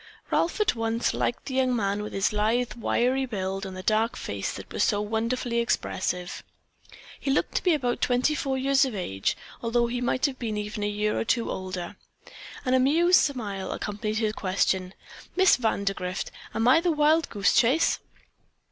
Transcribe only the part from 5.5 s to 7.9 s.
expressive. He looked to be